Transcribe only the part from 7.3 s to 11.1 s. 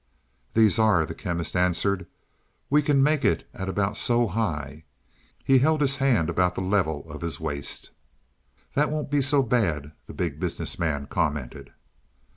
waist. "That won't be so bad," the Big Business Man